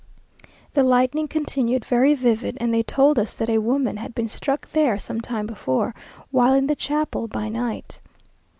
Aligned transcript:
The 0.73 0.81
lightning 0.81 1.27
continued 1.27 1.85
very 1.85 2.15
vivid, 2.15 2.57
and 2.59 2.73
they 2.73 2.81
told 2.81 3.19
us 3.19 3.35
that 3.35 3.51
a 3.51 3.59
woman 3.59 3.97
had 3.97 4.15
been 4.15 4.27
struck 4.29 4.67
there 4.71 4.97
some 4.97 5.21
time 5.21 5.45
before, 5.45 5.93
while 6.31 6.55
in 6.55 6.65
the 6.65 6.75
chapel 6.75 7.27
by 7.27 7.49
night. 7.49 8.01